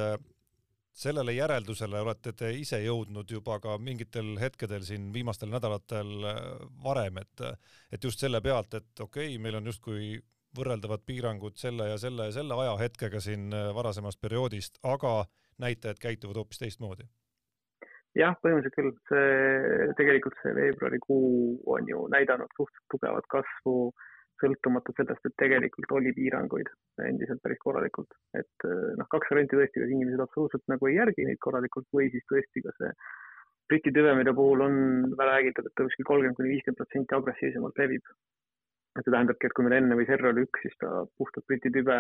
sellele 0.93 1.33
järeldusele 1.33 2.01
olete 2.03 2.33
te 2.37 2.51
ise 2.57 2.81
jõudnud 2.83 3.31
juba 3.31 3.59
ka 3.63 3.77
mingitel 3.79 4.35
hetkedel 4.41 4.83
siin 4.87 5.11
viimastel 5.15 5.51
nädalatel 5.53 6.11
äh, 6.27 6.41
varem, 6.85 7.21
et, 7.23 7.45
et 7.93 8.05
just 8.05 8.21
selle 8.21 8.41
pealt, 8.45 8.75
et 8.75 9.01
okei 9.01 9.35
okay,, 9.35 9.39
meil 9.43 9.61
on 9.61 9.71
justkui 9.71 10.19
võrreldavad 10.57 11.05
piirangud 11.07 11.57
selle 11.61 11.87
ja 11.93 11.99
selle 11.99 12.27
ja 12.29 12.35
selle 12.35 12.59
ajahetkega 12.65 13.23
siin 13.23 13.53
äh, 13.55 13.71
varasemast 13.75 14.21
perioodist, 14.21 14.81
aga 14.83 15.25
näitajad 15.63 16.03
käituvad 16.03 16.43
hoopis 16.43 16.63
teistmoodi? 16.65 17.09
jah, 18.19 18.35
põhimõtteliselt 18.43 18.75
küll, 18.75 18.95
see 19.07 19.93
tegelikult 20.01 20.39
see 20.43 20.55
veebruarikuu 20.57 21.27
on 21.77 21.87
ju 21.87 22.09
näidanud 22.11 22.51
suhteliselt 22.57 22.89
tugevat 22.91 23.29
kasvu 23.31 23.77
äh, 23.93 24.10
sõltumata 24.41 24.95
sellest, 24.97 25.27
et 25.27 25.37
tegelikult 25.43 25.93
oli 25.99 26.13
piiranguid 26.17 26.69
endiselt 27.07 27.43
päris 27.45 27.61
korralikult. 27.63 28.13
et 28.37 28.67
eh, 28.69 28.93
noh, 29.01 29.09
kaks 29.15 29.33
varianti 29.33 29.59
tõesti, 29.59 29.83
kas 29.83 29.95
inimesed 29.97 30.23
absoluutselt 30.25 30.65
nagu 30.73 30.89
ei 30.89 30.97
järgi 30.97 31.27
neid 31.29 31.41
korralikult 31.47 31.89
või 31.97 32.11
siis 32.15 32.27
tõesti 32.31 32.65
ka 32.67 32.75
see 32.79 32.93
Briti 33.71 33.93
tüve, 33.95 34.11
mille 34.19 34.33
puhul 34.35 34.65
on 34.65 34.77
räägitud, 35.15 35.69
et 35.69 35.75
ta 35.79 35.85
kuskil 35.87 36.07
kolmkümmend 36.09 36.35
kuni 36.41 36.57
viiskümmend 36.57 36.79
protsenti 36.81 37.15
agressiivsemalt 37.15 37.77
levib. 37.79 38.03
see 38.99 39.13
tähendabki, 39.15 39.47
et 39.47 39.53
kui 39.55 39.65
meil 39.65 39.77
enne 39.77 39.95
võis 39.95 40.11
R 40.17 40.27
oli 40.33 40.43
üks, 40.43 40.65
siis 40.65 40.75
ta 40.83 41.05
puhtalt 41.21 41.47
Briti 41.47 41.71
tüve 41.77 41.99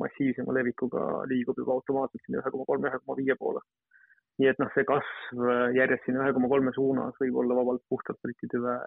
massiivsema 0.00 0.54
levikuga 0.56 1.02
liigub 1.28 1.60
juba 1.60 1.76
automaatselt 1.76 2.24
sinna 2.24 2.40
ühe 2.40 2.52
koma 2.54 2.64
kolme, 2.70 2.88
ühe 2.88 3.00
koma 3.02 3.18
viie 3.18 3.36
poole. 3.42 3.60
nii 4.40 4.48
et 4.48 4.62
noh, 4.62 4.72
see 4.72 4.86
kasv 4.88 5.44
järjest 5.76 6.08
sinna 6.08 6.24
ühe 6.24 6.32
koma 6.38 6.48
kolme 6.48 6.72
suunas 6.72 7.20
võib 7.20 7.36
olla 7.44 7.60
vabalt 7.60 7.84
puhtalt 7.92 8.22
Briti 8.24 8.48
tüve 8.54 8.78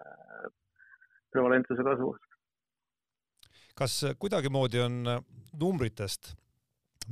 prevalentsuse 1.30 1.86
kasvust 1.86 2.33
kas 3.78 4.00
kuidagimoodi 4.20 4.80
on 4.84 4.96
äh, 5.10 5.20
numbritest, 5.60 6.34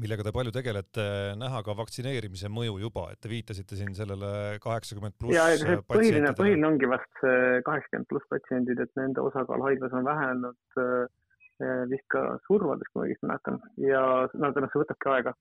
millega 0.00 0.25
te 0.25 0.33
palju 0.33 0.52
tegelete, 0.54 1.04
näha 1.37 1.61
ka 1.66 1.75
vaktsineerimise 1.76 2.49
mõju 2.52 2.78
juba, 2.81 3.11
et 3.12 3.21
te 3.21 3.28
viitasite 3.28 3.76
siin 3.76 3.92
sellele 3.97 4.59
kaheksakümmend 4.64 5.19
pluss 5.21 5.37
ja, 5.37 5.50
see 5.61 5.76
põhiline, 5.90 6.33
põhiline 6.38 6.69
ongi 6.71 6.88
vast 6.88 7.21
kaheksakümmend 7.66 8.09
pluss 8.09 8.31
patsiendid, 8.33 8.81
et 8.81 8.95
nende 8.97 9.21
osakaal 9.21 9.64
haiglas 9.66 9.92
on 9.99 10.09
vähenenud 10.09 10.81
äh, 10.81 11.83
vist 11.92 12.09
ka 12.14 12.25
survades, 12.47 12.88
kui 12.88 13.02
ma 13.02 13.09
õigesti 13.09 13.28
mäletan, 13.28 13.61
ja 13.85 14.07
no 14.33 14.49
tõenäoliselt 14.54 14.73
see 14.73 14.85
võtabki 14.87 15.12
aega. 15.12 15.37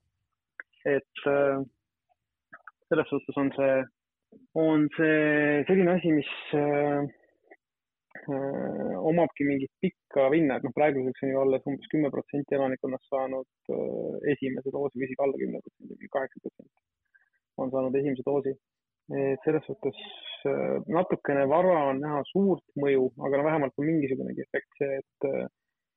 et 0.98 1.25
äh, 1.32 1.63
selles 2.92 3.12
suhtes 3.13 3.40
on 3.40 3.56
see, 3.56 3.80
on 4.60 4.88
see 4.98 5.63
selline 5.70 5.96
asi, 5.96 6.12
mis 6.20 6.36
Äh, 6.54 7.08
omabki 9.12 9.46
mingit 9.48 9.72
pikka 9.84 10.28
vinna, 10.34 10.58
et 10.58 10.66
noh, 10.66 10.74
praeguseks 10.76 11.24
on 11.26 11.32
ju 11.32 11.40
alles 11.42 11.68
umbes 11.70 11.90
kümme 11.94 12.12
protsenti 12.14 12.58
elanikkonnast 12.58 13.08
saanud 13.14 13.74
äh, 13.76 14.18
esimese 14.34 14.74
doosi 14.76 15.00
või 15.00 15.08
isegi 15.08 15.24
alla 15.26 15.40
kümne 15.42 15.62
protsendi, 15.64 16.12
kaheksa 16.18 16.44
protsenti 16.44 17.64
on 17.64 17.74
saanud 17.74 17.98
esimese 18.02 18.28
doosi. 18.28 18.56
et 19.12 19.42
selles 19.44 19.66
suhtes 19.68 19.98
äh, 20.48 20.78
natukene 20.98 21.48
vara 21.50 21.80
on 21.90 22.00
näha 22.00 22.22
suurt 22.30 22.64
mõju, 22.84 23.10
aga 23.26 23.40
no 23.40 23.48
vähemalt 23.50 23.82
on 23.82 23.90
mingisugunegi 23.90 24.46
efekt 24.48 24.80
see, 24.80 25.02
et 25.02 25.32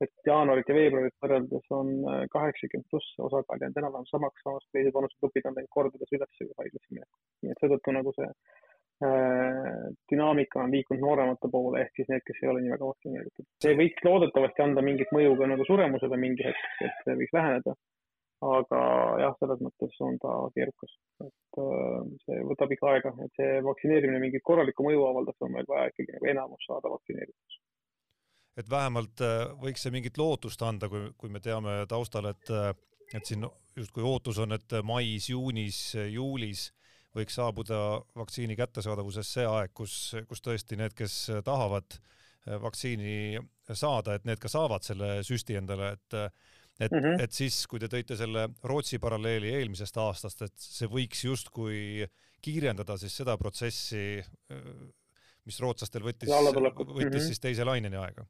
et 0.02 0.26
jaanuarit 0.26 0.68
ja 0.68 0.74
veebruarit 0.74 1.14
võrreldes 1.22 1.68
on 1.76 1.92
kaheksakümmend 2.32 2.88
pluss 2.90 3.20
osakaal 3.28 3.60
jäänud 3.62 3.78
enam-vähem 3.78 4.08
samaks, 4.08 4.42
samas 4.42 4.64
teised 4.74 4.96
vanusegrupid 4.96 5.46
on 5.46 5.54
läinud 5.54 5.70
kordades 5.76 6.16
üles 6.16 6.40
haiglasse 6.58 6.90
minekul. 6.90 7.20
nii 7.44 7.54
et 7.54 7.62
seetõttu 7.62 7.94
nagu 7.94 8.12
see 8.16 8.26
Äh, 8.26 8.73
dünaamika 9.02 10.60
on 10.62 10.70
liikunud 10.70 11.02
nooremate 11.02 11.48
poole, 11.50 11.80
ehk 11.82 11.98
siis 11.98 12.10
need, 12.12 12.22
kes 12.26 12.38
ei 12.42 12.50
ole 12.50 12.60
nii 12.62 12.74
väga 12.74 12.90
vaktsineeritud. 12.90 13.46
see 13.64 13.74
võiks 13.80 14.06
loodetavasti 14.06 14.62
anda 14.62 14.84
mingit 14.86 15.10
mõju 15.16 15.34
ka 15.40 15.48
nagu 15.50 15.66
suremusele 15.66 16.20
mingi 16.20 16.46
hetk, 16.46 16.70
et 16.86 17.02
see 17.02 17.16
võiks 17.18 17.34
väheneda. 17.34 17.74
aga 18.44 18.78
jah, 19.22 19.34
selles 19.40 19.60
mõttes 19.64 19.98
on 20.04 20.18
ta 20.20 20.32
keerukas, 20.54 20.94
et 21.24 21.58
äh, 21.64 21.98
see 22.26 22.46
võtab 22.50 22.74
ikka 22.76 22.90
aega, 22.92 23.12
et 23.24 23.38
see 23.40 23.60
vaktsineerimine 23.66 24.20
mingit 24.20 24.44
korralikku 24.44 24.86
mõju 24.86 25.06
avaldaks, 25.08 25.42
on 25.46 25.54
meil 25.54 25.68
vaja 25.68 25.90
ikkagi 25.90 26.16
nagu 26.16 26.30
enamus 26.34 26.66
saada 26.68 26.92
vaktsineeritud 26.92 27.60
et 28.60 28.70
vähemalt 28.70 29.24
äh, 29.26 29.48
võiks 29.58 29.82
see 29.82 29.94
mingit 29.94 30.18
lootust 30.20 30.62
anda, 30.62 30.90
kui, 30.92 31.08
kui 31.18 31.32
me 31.32 31.42
teame 31.42 31.80
taustal, 31.90 32.30
et, 32.30 32.52
et 33.10 33.26
siin 33.26 33.48
justkui 33.74 34.06
ootus 34.06 34.38
on, 34.44 34.54
et 34.54 34.78
mais, 34.86 35.30
juunis, 35.30 35.80
juulis 36.12 36.68
võiks 37.14 37.36
saabuda 37.38 37.80
vaktsiini 38.18 38.56
kättesaadavuses 38.58 39.30
see 39.36 39.46
aeg, 39.48 39.72
kus, 39.76 40.14
kus 40.28 40.42
tõesti 40.44 40.78
need, 40.80 40.96
kes 40.98 41.18
tahavad 41.46 41.96
eh, 41.96 42.58
vaktsiini 42.62 43.38
saada, 43.72 44.18
et 44.18 44.26
need 44.28 44.42
ka 44.42 44.50
saavad 44.52 44.84
selle 44.86 45.16
süsti 45.26 45.58
endale, 45.60 45.94
et 45.98 46.20
et 46.82 46.90
mm, 46.90 46.98
-hmm. 46.98 47.20
et 47.22 47.32
siis, 47.32 47.66
kui 47.70 47.78
te 47.78 47.86
tõite 47.86 48.16
selle 48.18 48.48
Rootsi 48.66 48.98
paralleeli 48.98 49.52
eelmisest 49.60 49.96
aastast, 50.02 50.42
et 50.42 50.54
see 50.58 50.88
võiks 50.90 51.20
justkui 51.22 52.02
kiirendada 52.42 52.96
siis 52.98 53.14
seda 53.14 53.36
protsessi, 53.38 54.18
eh, 54.18 54.64
mis 55.46 55.60
rootslastel 55.60 56.02
võttis, 56.02 56.28
võttis 56.28 56.82
mm 56.82 57.12
-hmm. 57.12 57.26
siis 57.28 57.40
teise 57.40 57.64
laineni 57.64 57.96
aega 57.96 58.26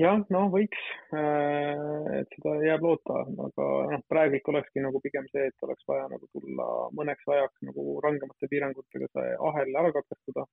jah, 0.00 0.20
no 0.32 0.42
võiks, 0.52 0.82
äh, 1.16 2.20
et 2.20 2.36
seda 2.36 2.54
jääb 2.64 2.84
loota, 2.86 3.22
aga 3.28 3.68
noh, 3.92 4.04
praegu 4.10 4.38
ikka 4.38 4.52
olekski 4.54 4.84
nagu 4.84 5.00
pigem 5.04 5.26
see, 5.32 5.48
et 5.50 5.66
oleks 5.66 5.84
vaja 5.88 6.06
nagu 6.12 6.28
tulla 6.32 6.68
mõneks 6.96 7.28
ajaks 7.28 7.66
nagu 7.68 7.98
rangemate 8.04 8.48
piirangutega 8.52 9.10
see 9.12 9.34
ahel 9.50 9.80
ära 9.82 9.92
katkestada. 9.98 10.46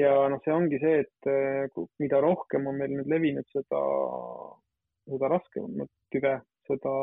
ja 0.00 0.12
noh, 0.32 0.40
see 0.44 0.54
ongi 0.54 0.80
see, 0.82 1.02
et 1.04 1.30
äh, 1.30 1.84
mida 2.02 2.22
rohkem 2.24 2.66
on 2.66 2.78
meil 2.80 2.96
nüüd 2.96 3.10
levinud 3.12 3.46
seda, 3.52 3.82
seda 5.10 5.28
raskemat 5.36 5.92
tüve, 6.14 6.38
seda 6.66 6.94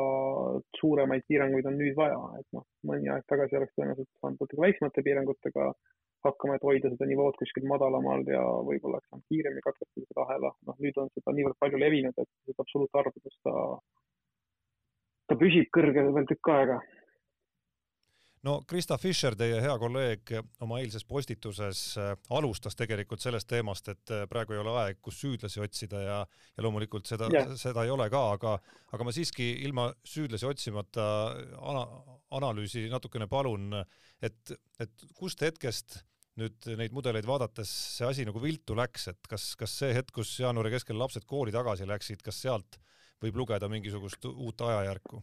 suuremaid 0.80 1.24
piiranguid 1.28 1.68
on 1.70 1.78
nüüd 1.78 1.96
vaja, 1.96 2.20
et 2.40 2.48
noh, 2.56 2.66
mõni 2.88 3.08
aeg 3.12 3.24
tagasi 3.30 3.58
oleks 3.60 3.76
tõenäoliselt 3.76 4.10
saanud 4.20 4.40
natuke 4.40 4.60
väiksemate 4.64 5.04
piirangutega 5.06 5.72
hakkama, 6.26 6.56
et 6.56 6.66
hoida 6.66 6.92
seda 6.92 7.08
nivood 7.08 7.36
kuskil 7.40 7.66
madalamal 7.70 8.24
ja 8.28 8.42
võib-olla 8.66 8.98
oleks 8.98 9.10
saanud 9.10 9.26
kiiremini 9.32 9.64
katkestada 9.64 10.06
seda 10.06 10.24
ahela. 10.26 10.52
noh, 10.68 10.78
nüüd 10.84 11.02
on 11.02 11.10
seda 11.16 11.34
niivõrd 11.36 11.58
palju 11.62 11.80
levinud, 11.80 12.16
et 12.16 12.30
seda 12.48 12.64
absoluutarvudes 12.64 13.36
ta, 13.46 13.54
ta 15.30 15.38
püsib 15.40 15.70
kõrgel 15.76 16.10
veel 16.16 16.26
tükk 16.30 16.50
aega. 16.54 16.80
no 18.44 18.58
Krista 18.68 18.98
Fischer, 19.00 19.36
teie 19.36 19.62
hea 19.64 19.78
kolleeg, 19.80 20.34
oma 20.64 20.82
eilses 20.82 21.06
postituses 21.08 21.82
äh, 22.00 22.12
alustas 22.36 22.76
tegelikult 22.76 23.24
sellest 23.24 23.48
teemast, 23.48 23.88
et 23.92 24.14
äh, 24.16 24.26
praegu 24.28 24.56
ei 24.56 24.62
ole 24.62 24.76
aeg, 24.84 25.00
kus 25.00 25.20
süüdlasi 25.24 25.64
otsida 25.64 26.04
ja, 26.04 26.20
ja 26.56 26.66
loomulikult 26.66 27.08
seda 27.08 27.30
yeah., 27.32 27.56
seda 27.60 27.84
ei 27.84 27.92
ole 27.96 28.10
ka, 28.12 28.22
aga, 28.36 28.58
aga 28.92 29.08
ma 29.08 29.16
siiski 29.16 29.52
ilma 29.64 29.88
süüdlasi 30.04 30.48
otsimata 30.48 31.08
ana, 31.60 31.88
analüüsi 32.40 32.88
natukene 32.92 33.28
palun, 33.28 33.72
et, 34.20 34.56
et 34.80 35.10
kust 35.16 35.42
hetkest 35.44 36.00
nüüd 36.38 36.68
neid 36.78 36.94
mudeleid 36.94 37.26
vaadates 37.26 37.72
see 37.96 38.06
asi 38.06 38.26
nagu 38.28 38.42
viltu 38.42 38.76
läks, 38.78 39.08
et 39.12 39.30
kas, 39.30 39.54
kas 39.58 39.74
see 39.82 39.94
hetk, 39.96 40.12
kus 40.20 40.36
jaanuari 40.40 40.72
keskel 40.76 40.98
lapsed 41.00 41.26
kooli 41.28 41.54
tagasi 41.54 41.88
läksid, 41.88 42.22
kas 42.24 42.38
sealt 42.44 42.78
võib 43.20 43.42
lugeda 43.42 43.68
mingisugust 43.68 44.24
uut 44.30 44.62
ajajärku? 44.68 45.20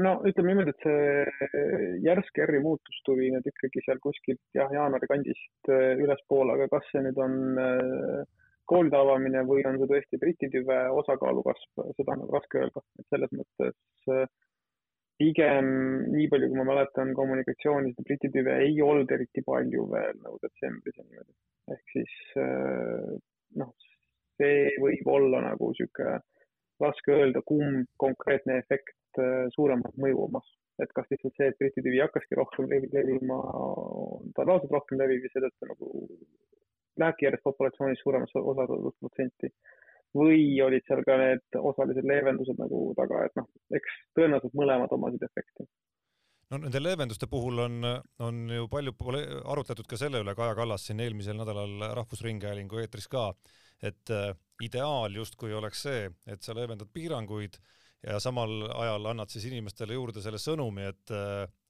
no 0.00 0.12
ütleme 0.28 0.52
niimoodi, 0.52 0.72
et 0.72 0.84
see 0.84 1.96
järsk 2.06 2.38
R-i 2.46 2.60
muutus 2.64 3.00
tuli 3.06 3.28
nüüd 3.32 3.48
ikkagi 3.48 3.82
seal 3.86 4.00
kuskilt 4.04 4.40
jah, 4.56 4.70
jaanuari 4.72 5.08
kandist 5.10 5.72
äh, 5.72 5.98
ülespoole, 6.00 6.56
aga 6.56 6.68
kas 6.72 6.86
see 6.92 7.02
nüüd 7.04 7.18
on 7.20 7.36
äh, 7.60 8.22
koolide 8.70 8.96
avamine 8.96 9.42
või 9.48 9.64
on 9.68 9.76
see 9.80 9.90
tõesti 9.90 10.20
Briti 10.22 10.48
tüve 10.52 10.78
osakaalu 11.02 11.44
kasv, 11.48 11.84
seda 11.98 12.14
on 12.14 12.24
nagu 12.24 12.38
raske 12.38 12.62
öelda, 12.62 12.84
et 13.00 13.12
selles 13.12 13.34
mõttes 13.36 14.08
äh, 14.14 14.24
pigem 15.20 15.66
nii 16.12 16.28
palju, 16.32 16.48
kui 16.50 16.58
ma 16.58 16.68
mäletan 16.72 17.12
kommunikatsiooni, 17.18 17.92
seda 17.92 18.06
Briti 18.08 18.30
tüve 18.32 18.56
ei 18.64 18.80
olnud 18.82 19.10
eriti 19.14 19.44
palju 19.46 19.86
veel 19.92 20.16
nagu 20.24 20.38
detsembris 20.42 20.98
ja 20.98 21.04
niimoodi. 21.04 21.34
ehk 21.72 21.94
siis 21.94 22.14
noh, 23.60 23.74
see 24.40 24.72
võib 24.82 25.12
olla 25.12 25.44
nagu 25.44 25.70
sihuke 25.78 26.16
raske 26.82 27.14
öelda, 27.14 27.44
kumb 27.46 27.86
konkreetne 28.02 28.56
efekt 28.58 28.96
Äh, 29.20 29.46
suuremat 29.52 29.96
mõju 30.00 30.26
omas. 30.28 30.46
et 30.80 30.88
kas 30.96 31.04
lihtsalt 31.12 31.36
see, 31.36 31.46
et 31.50 31.58
Briti 31.60 31.82
tüvi 31.84 31.98
hakkaski 32.00 32.34
rohkem 32.34 32.64
levima, 32.72 33.36
ta 34.34 34.42
reaalselt 34.46 34.72
rohkem 34.72 34.98
levib 34.98 35.26
ja 35.26 35.30
seetõttu 35.30 35.68
nagu 35.68 35.90
lähebki 36.98 37.26
järjest 37.26 37.44
populatsioonis 37.44 38.00
suuremasse 38.02 38.40
osatähtsus 38.40 38.96
protsenti 39.04 39.50
või 40.16 40.44
olid 40.64 40.84
seal 40.88 41.02
ka 41.06 41.16
need 41.20 41.58
osalised 41.58 42.06
leevendused 42.08 42.58
nagu 42.60 42.84
taga, 42.98 43.24
et 43.26 43.38
noh, 43.38 43.48
eks 43.78 43.98
tõenäoliselt 44.18 44.56
mõlemad 44.58 44.94
omasid 44.98 45.24
efekti 45.28 45.66
no 46.52 46.60
nende 46.60 46.82
leevenduste 46.82 47.28
puhul 47.32 47.62
on, 47.64 47.78
on 48.20 48.40
ju 48.52 48.68
palju 48.72 48.92
arutletud 49.54 49.88
ka 49.88 49.96
selle 50.00 50.20
üle, 50.20 50.34
Kaja 50.36 50.56
Kallas 50.58 50.84
siin 50.88 51.00
eelmisel 51.00 51.38
nädalal 51.38 51.88
Rahvusringhäälingu 51.96 52.82
eetris 52.82 53.08
ka, 53.12 53.30
et 53.82 54.12
äh, 54.12 54.34
ideaal 54.62 55.16
justkui 55.16 55.54
oleks 55.56 55.86
see, 55.86 56.10
et 56.28 56.44
sa 56.44 56.54
leevendad 56.56 56.92
piiranguid 56.92 57.56
ja 58.02 58.18
samal 58.20 58.66
ajal 58.68 59.08
annad 59.12 59.30
siis 59.30 59.46
inimestele 59.48 59.96
juurde 59.96 60.22
selle 60.22 60.40
sõnumi, 60.42 60.88
et, 60.90 61.12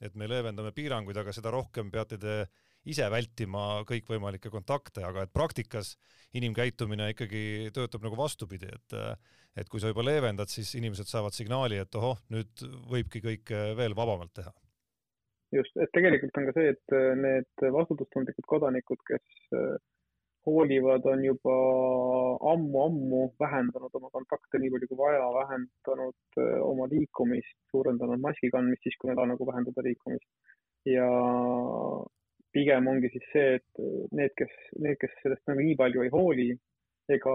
et 0.00 0.14
me 0.16 0.28
leevendame 0.28 0.72
piiranguid, 0.72 1.18
aga 1.20 1.34
seda 1.36 1.52
rohkem 1.52 1.90
peate 1.92 2.18
te 2.20 2.36
ise 2.88 3.06
vältima 3.12 3.82
kõikvõimalikke 3.88 4.50
kontakte, 4.50 5.04
aga 5.06 5.26
et 5.26 5.32
praktikas 5.34 5.94
inimkäitumine 6.34 7.12
ikkagi 7.12 7.70
töötab 7.76 8.04
nagu 8.06 8.18
vastupidi, 8.18 8.70
et 8.72 8.98
et 9.52 9.68
kui 9.68 9.82
sa 9.82 9.90
juba 9.90 10.00
leevendad, 10.00 10.48
siis 10.48 10.70
inimesed 10.78 11.10
saavad 11.10 11.34
signaali, 11.36 11.76
et 11.76 11.96
ohoh, 12.00 12.16
nüüd 12.32 12.62
võibki 12.88 13.20
kõike 13.20 13.58
veel 13.76 13.92
vabamalt 13.92 14.32
teha. 14.38 14.52
just, 15.52 15.76
et 15.76 15.92
tegelikult 15.92 16.38
on 16.40 16.46
ka 16.48 16.54
see, 16.56 16.70
et 16.72 16.94
need 17.20 17.66
vastutustundlikud 17.74 18.48
kodanikud, 18.48 19.02
kes 19.10 19.26
hoolivad, 20.46 21.04
on 21.12 21.24
juba 21.24 21.56
ammu-ammu 22.52 23.22
vähendanud 23.40 23.94
oma 23.98 24.10
kontakte 24.16 24.58
nii 24.58 24.72
palju 24.74 24.88
kui 24.90 24.98
vaja, 24.98 25.28
vähendanud 25.36 26.40
äh, 26.42 26.56
oma 26.66 26.88
liikumist, 26.90 27.54
suurendanud 27.70 28.22
maski 28.24 28.50
kandmist 28.54 28.82
siis, 28.86 28.96
kui 28.98 29.10
neil 29.10 29.22
on 29.22 29.32
nagu 29.34 29.46
vähendada 29.46 29.86
liikumist. 29.86 30.28
ja 30.88 31.06
pigem 32.62 32.90
ongi 32.92 33.10
siis 33.12 33.30
see, 33.32 33.56
et 33.58 33.86
need, 34.14 34.34
kes, 34.38 34.52
need, 34.78 34.98
kes 35.02 35.14
sellest 35.22 35.50
nagu 35.50 35.64
nii 35.64 35.78
palju 35.80 36.06
ei 36.06 36.12
hooli, 36.14 36.50
ega 37.12 37.34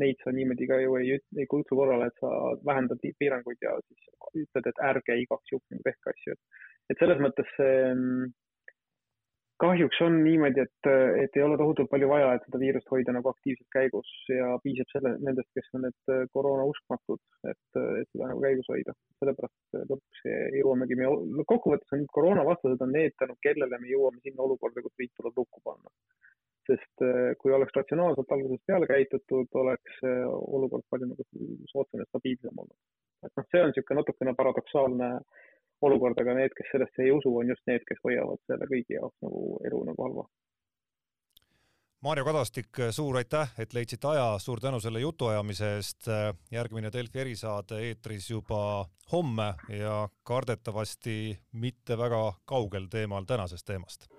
neid 0.00 0.20
sa 0.24 0.32
niimoodi 0.32 0.68
ka 0.70 0.78
ju 0.80 0.96
ei, 1.00 1.16
ei 1.36 1.48
kutsu 1.50 1.76
korrale, 1.78 2.08
et 2.08 2.22
sa 2.22 2.30
vähendad 2.64 3.02
piiranguid 3.20 3.60
ja 3.62 3.74
siis 3.84 4.08
ütled, 4.44 4.68
et 4.70 4.84
ärge 4.88 5.18
igaks 5.20 5.52
juhuks 5.52 5.74
nagu 5.74 5.84
tehke 5.88 6.14
asju, 6.14 6.36
et, 6.88 6.96
selles 6.96 7.20
mõttes 7.20 7.52
see 7.58 7.76
mm, 7.92 8.30
kahjuks 9.62 10.00
on 10.04 10.16
niimoodi, 10.24 10.64
et, 10.64 10.88
et 11.22 11.36
ei 11.38 11.44
ole 11.44 11.56
tohutult 11.60 11.90
palju 11.90 12.08
vaja, 12.10 12.32
et 12.34 12.46
seda 12.46 12.60
viirust 12.62 12.88
hoida 12.90 13.14
nagu 13.14 13.30
aktiivselt 13.30 13.68
käigus 13.74 14.10
ja 14.30 14.48
piisab 14.64 14.90
selle, 14.94 15.12
nendest, 15.22 15.50
kes 15.56 15.68
on 15.78 15.84
need 15.86 16.14
koroona 16.34 16.64
uskmatud, 16.70 17.20
et, 17.50 17.78
et 18.00 18.08
seda 18.10 18.30
nagu 18.30 18.42
käigus 18.42 18.70
hoida. 18.72 18.94
sellepärast 19.22 19.78
lõpuks 19.92 20.24
jõuamegi 20.58 20.98
me, 20.98 21.12
kokkuvõttes 21.52 21.94
on 21.96 22.04
koroonavastased 22.16 22.82
on 22.86 22.94
need, 22.96 23.14
tänu 23.22 23.38
kellele 23.46 23.78
me 23.78 23.92
jõuame 23.92 24.22
sinna 24.24 24.46
olukorda, 24.48 24.82
kus 24.82 24.98
riik 25.02 25.14
tuleb 25.20 25.38
lukku 25.42 25.62
panna. 25.70 25.94
sest 26.66 27.02
kui 27.42 27.50
oleks 27.54 27.74
ratsionaalselt 27.74 28.34
algusest 28.34 28.62
peale 28.70 28.86
käitutud, 28.86 29.48
oleks 29.62 30.02
olukord 30.06 30.84
palju 30.90 31.08
nagu 31.10 31.24
soodsam 31.70 32.02
ja 32.02 32.06
stabiilsem 32.10 32.58
olnud. 32.64 32.78
et 33.26 33.32
noh, 33.38 33.48
see 33.50 33.62
on 33.62 33.70
niisugune 33.70 34.02
natukene 34.02 34.34
paradoksaalne 34.38 35.08
äh, 35.16 35.50
olukord, 35.82 36.18
aga 36.20 36.36
need, 36.38 36.54
kes 36.56 36.70
sellesse 36.72 37.04
ei 37.04 37.12
usu, 37.14 37.34
on 37.36 37.50
just 37.52 37.66
need, 37.66 37.84
kes 37.88 38.00
hoiavad 38.04 38.40
selle 38.46 38.68
kõigi 38.70 38.98
jaoks 38.98 39.18
nagu 39.26 39.42
elu 39.68 39.84
nagu 39.90 40.06
halva. 40.06 40.26
Maarjo 42.02 42.24
Kadastik, 42.26 42.78
suur 42.90 43.16
aitäh, 43.20 43.52
et 43.62 43.74
leidsite 43.76 44.08
aja, 44.10 44.24
suur 44.42 44.58
tänu 44.60 44.80
selle 44.82 45.00
jutuajamise 45.04 45.68
eest. 45.76 46.08
järgmine 46.50 46.90
Delfi 46.92 47.22
erisaade 47.22 47.78
eetris 47.88 48.30
juba 48.30 48.88
homme 49.12 49.52
ja 49.70 50.08
kardetavasti 50.22 51.38
mitte 51.52 51.98
väga 51.98 52.32
kaugel 52.44 52.90
teemal 52.90 53.24
tänasest 53.24 53.66
teemast 53.66 54.10